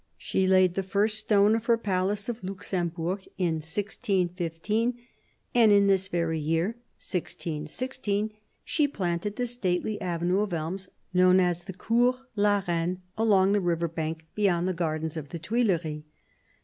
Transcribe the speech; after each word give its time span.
She 0.17 0.47
laid 0.47 0.73
the 0.73 0.81
first 0.81 1.19
stone 1.19 1.55
of 1.55 1.65
her 1.65 1.77
palace 1.77 2.27
of 2.27 2.43
"Luxembourg" 2.43 3.19
in 3.37 3.57
1615, 3.61 4.97
and 5.53 5.71
in 5.71 5.85
this 5.85 6.07
very 6.07 6.39
year 6.39 6.69
1616 6.97 8.31
she 8.65 8.87
planted 8.87 9.35
the 9.35 9.45
stately 9.45 10.01
avenue 10.01 10.39
of 10.39 10.53
elms, 10.53 10.89
known 11.13 11.39
as 11.39 11.65
the 11.65 11.73
Cours 11.73 12.15
la 12.35 12.63
Reine, 12.67 13.03
along 13.15 13.51
the 13.51 13.61
river 13.61 13.87
bank 13.87 14.25
beyond 14.33 14.67
the 14.67 14.73
gardens 14.73 15.15
of 15.17 15.29
the 15.29 15.37
Tuileries. 15.37 16.01